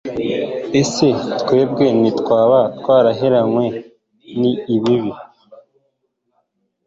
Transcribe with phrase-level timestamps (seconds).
[0.81, 3.65] ese aho twebwe ntitwaba twaraheranywe
[4.39, 5.11] n'inabi